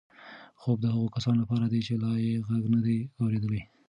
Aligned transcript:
خوب 0.61 0.77
د 0.81 0.85
هغو 0.93 1.07
کسانو 1.15 1.41
لپاره 1.43 1.65
دی 1.73 1.81
چې 1.87 1.93
لا 2.03 2.13
یې 2.25 2.33
غږ 2.47 2.63
نه 2.73 2.79
دی 2.85 2.97
اورېدلی. 3.21 3.61